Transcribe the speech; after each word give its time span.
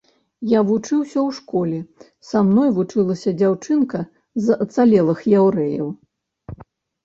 Я 0.51 0.59
вучыўся 0.69 1.19
ў 1.27 1.35
школе, 1.39 1.81
са 2.29 2.41
мной 2.49 2.69
вучылася 2.79 3.35
дзяўчынка 3.43 3.99
з 4.47 4.61
ацалелых 4.69 5.19
яўрэяў. 5.39 5.97